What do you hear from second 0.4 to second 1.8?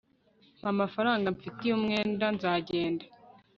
mpa amafaranga mfitiye